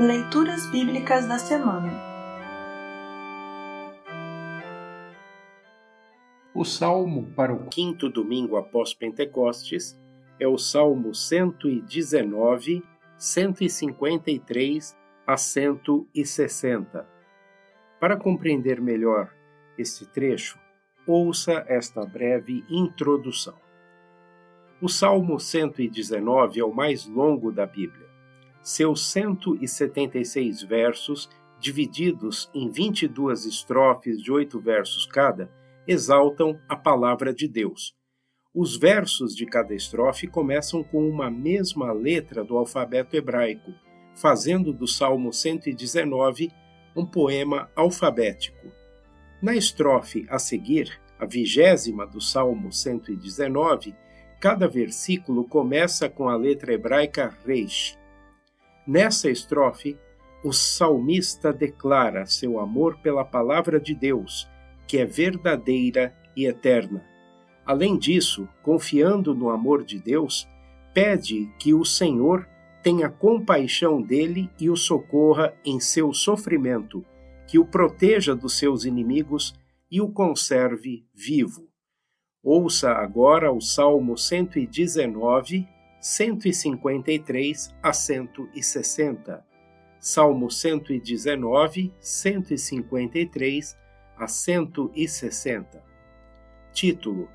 Leituras 0.00 0.64
Bíblicas 0.70 1.28
da 1.28 1.38
Semana 1.38 1.92
O 6.54 6.64
salmo 6.64 7.30
para 7.36 7.52
o 7.52 7.66
quinto 7.66 8.08
domingo 8.08 8.56
após 8.56 8.94
Pentecostes 8.94 10.00
é 10.38 10.48
o 10.48 10.56
Salmo 10.56 11.14
119, 11.14 12.82
153 13.18 14.96
a 15.26 15.36
160. 15.36 17.06
Para 18.00 18.16
compreender 18.16 18.80
melhor 18.80 19.30
este 19.76 20.06
trecho, 20.06 20.58
ouça 21.06 21.62
esta 21.68 22.06
breve 22.06 22.64
introdução. 22.70 23.58
O 24.80 24.88
Salmo 24.88 25.38
119 25.38 26.58
é 26.58 26.64
o 26.64 26.72
mais 26.72 27.04
longo 27.04 27.52
da 27.52 27.66
Bíblia. 27.66 28.09
Seus 28.62 29.10
176 29.10 30.62
versos, 30.62 31.28
divididos 31.58 32.50
em 32.54 32.70
22 32.70 33.46
estrofes 33.46 34.22
de 34.22 34.30
oito 34.30 34.60
versos 34.60 35.06
cada, 35.06 35.50
exaltam 35.86 36.58
a 36.68 36.76
palavra 36.76 37.32
de 37.32 37.48
Deus. 37.48 37.94
Os 38.54 38.76
versos 38.76 39.34
de 39.34 39.46
cada 39.46 39.74
estrofe 39.74 40.26
começam 40.26 40.82
com 40.82 41.08
uma 41.08 41.30
mesma 41.30 41.92
letra 41.92 42.42
do 42.44 42.56
alfabeto 42.56 43.16
hebraico, 43.16 43.72
fazendo 44.14 44.72
do 44.72 44.86
Salmo 44.86 45.32
119 45.32 46.50
um 46.96 47.06
poema 47.06 47.70
alfabético. 47.74 48.70
Na 49.40 49.54
estrofe 49.54 50.26
a 50.28 50.38
seguir, 50.38 51.00
a 51.18 51.24
vigésima 51.24 52.06
do 52.06 52.20
Salmo 52.20 52.72
119, 52.72 53.94
cada 54.40 54.66
versículo 54.66 55.44
começa 55.44 56.08
com 56.08 56.28
a 56.28 56.36
letra 56.36 56.72
hebraica 56.72 57.36
Reish. 57.46 57.99
Nessa 58.86 59.30
estrofe, 59.30 59.98
o 60.42 60.52
salmista 60.52 61.52
declara 61.52 62.24
seu 62.24 62.58
amor 62.58 62.98
pela 62.98 63.24
palavra 63.24 63.78
de 63.78 63.94
Deus, 63.94 64.48
que 64.86 64.98
é 64.98 65.04
verdadeira 65.04 66.16
e 66.34 66.46
eterna. 66.46 67.04
Além 67.64 67.96
disso, 67.98 68.48
confiando 68.62 69.34
no 69.34 69.50
amor 69.50 69.84
de 69.84 69.98
Deus, 69.98 70.48
pede 70.94 71.52
que 71.58 71.74
o 71.74 71.84
Senhor 71.84 72.48
tenha 72.82 73.10
compaixão 73.10 74.00
dele 74.00 74.50
e 74.58 74.70
o 74.70 74.76
socorra 74.76 75.54
em 75.64 75.78
seu 75.78 76.12
sofrimento, 76.14 77.04
que 77.46 77.58
o 77.58 77.66
proteja 77.66 78.34
dos 78.34 78.58
seus 78.58 78.84
inimigos 78.84 79.54
e 79.90 80.00
o 80.00 80.08
conserve 80.08 81.04
vivo. 81.14 81.68
Ouça 82.42 82.92
agora 82.92 83.52
o 83.52 83.60
Salmo 83.60 84.16
119, 84.16 85.68
153 86.00 87.76
a 87.82 87.92
160. 87.92 89.44
Salmo 89.98 90.50
119, 90.50 91.92
153 92.00 93.78
a 94.16 94.26
160. 94.26 95.84
Título: 96.72 97.28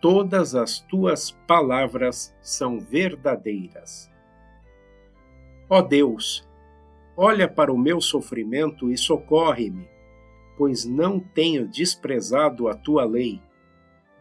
Todas 0.00 0.56
as 0.56 0.80
tuas 0.80 1.30
palavras 1.46 2.36
são 2.42 2.80
verdadeiras. 2.80 4.10
Ó 5.70 5.80
Deus, 5.80 6.48
olha 7.16 7.48
para 7.48 7.72
o 7.72 7.78
meu 7.78 8.00
sofrimento 8.00 8.90
e 8.90 8.98
socorre-me, 8.98 9.88
pois 10.58 10.84
não 10.84 11.20
tenho 11.20 11.68
desprezado 11.68 12.66
a 12.66 12.74
tua 12.74 13.04
lei 13.04 13.40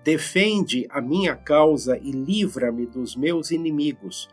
Defende 0.06 0.86
a 0.92 1.02
minha 1.02 1.36
causa 1.36 1.98
e 1.98 2.12
livra-me 2.12 2.86
dos 2.86 3.16
meus 3.16 3.50
inimigos. 3.50 4.30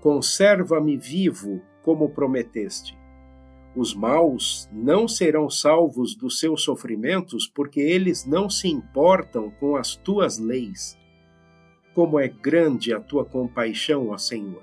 Conserva-me 0.00 0.96
vivo, 0.96 1.60
como 1.82 2.10
prometeste. 2.10 2.96
Os 3.74 3.92
maus 3.92 4.70
não 4.72 5.08
serão 5.08 5.50
salvos 5.50 6.14
dos 6.14 6.38
seus 6.38 6.62
sofrimentos, 6.62 7.48
porque 7.48 7.80
eles 7.80 8.24
não 8.24 8.48
se 8.48 8.68
importam 8.68 9.50
com 9.58 9.74
as 9.74 9.96
tuas 9.96 10.38
leis. 10.38 10.96
Como 11.92 12.20
é 12.20 12.28
grande 12.28 12.94
a 12.94 13.00
tua 13.00 13.24
compaixão, 13.24 14.10
ó 14.10 14.16
Senhor! 14.16 14.62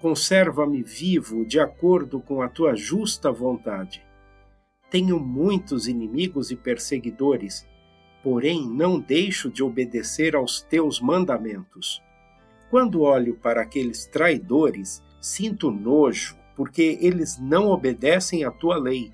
Conserva-me 0.00 0.82
vivo 0.82 1.46
de 1.46 1.60
acordo 1.60 2.20
com 2.20 2.42
a 2.42 2.48
tua 2.48 2.74
justa 2.74 3.30
vontade. 3.30 4.04
Tenho 4.90 5.20
muitos 5.20 5.86
inimigos 5.86 6.50
e 6.50 6.56
perseguidores 6.56 7.64
porém 8.22 8.66
não 8.68 9.00
deixo 9.00 9.50
de 9.50 9.62
obedecer 9.62 10.36
aos 10.36 10.62
teus 10.62 11.00
mandamentos. 11.00 12.02
Quando 12.70 13.02
olho 13.02 13.34
para 13.34 13.62
aqueles 13.62 14.06
traidores, 14.06 15.02
sinto 15.20 15.70
nojo, 15.70 16.36
porque 16.56 16.98
eles 17.00 17.38
não 17.38 17.66
obedecem 17.66 18.44
à 18.44 18.50
tua 18.50 18.76
lei. 18.76 19.12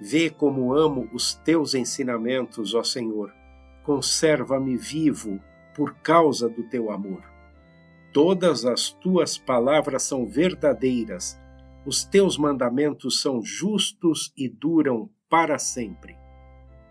Vê 0.00 0.30
como 0.30 0.72
amo 0.72 1.08
os 1.12 1.34
teus 1.34 1.74
ensinamentos, 1.74 2.74
ó 2.74 2.82
Senhor. 2.82 3.32
Conserva-me 3.82 4.76
vivo 4.76 5.40
por 5.74 5.94
causa 5.96 6.48
do 6.48 6.62
teu 6.64 6.90
amor. 6.90 7.22
Todas 8.12 8.64
as 8.64 8.90
tuas 8.90 9.38
palavras 9.38 10.02
são 10.02 10.26
verdadeiras, 10.26 11.38
os 11.86 12.04
teus 12.04 12.36
mandamentos 12.36 13.20
são 13.22 13.42
justos 13.42 14.32
e 14.36 14.48
duram 14.48 15.08
para 15.28 15.58
sempre. 15.58 16.19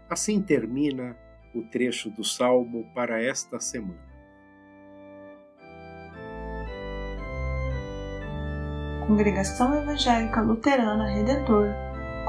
Assim 0.10 0.42
termina 0.42 1.16
o 1.54 1.62
trecho 1.62 2.10
do 2.10 2.24
Salmo 2.24 2.90
para 2.96 3.22
esta 3.22 3.60
semana. 3.60 4.10
Congregação 9.06 9.74
Evangélica 9.82 10.42
Luterana 10.42 11.10
Redentor 11.16 11.68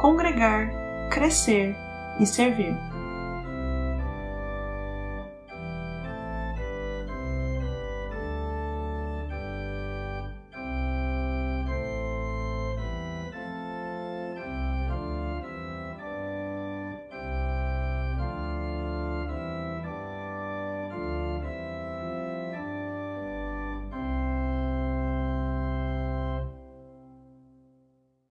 Congregar, 0.00 0.70
Crescer 1.10 1.76
e 2.18 2.26
Servir. 2.26 2.74